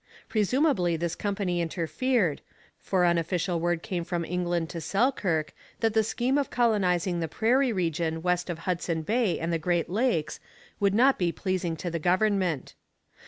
Presumably 0.29 0.97
this 0.97 1.13
company 1.15 1.61
interfered, 1.61 2.41
for 2.79 3.05
unofficial 3.05 3.59
word 3.59 3.83
came 3.83 4.03
from 4.03 4.25
England 4.25 4.67
to 4.71 4.81
Selkirk 4.81 5.53
that 5.79 5.93
the 5.93 6.03
scheme 6.03 6.39
of 6.39 6.49
colonizing 6.49 7.19
the 7.19 7.27
prairie 7.27 7.71
region 7.71 8.23
west 8.23 8.49
of 8.49 8.57
Hudson 8.65 9.03
Bay 9.03 9.37
and 9.37 9.53
the 9.53 9.59
Great 9.59 9.91
Lakes 9.91 10.39
would 10.79 10.95
not 10.95 11.19
be 11.19 11.31
pleasing 11.31 11.75
to 11.75 11.91
the 11.91 11.99
government. 11.99 12.73